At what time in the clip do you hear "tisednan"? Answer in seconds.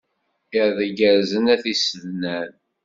1.63-2.51